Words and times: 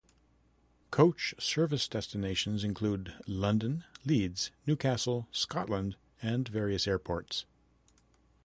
Coach 0.89 1.35
service 1.37 1.87
destinations 1.87 2.63
include 2.63 3.13
London, 3.27 3.83
Leeds, 4.03 4.49
Newcastle, 4.65 5.27
Scotland 5.31 5.95
and 6.23 6.47
various 6.47 6.87
airports. 6.87 7.45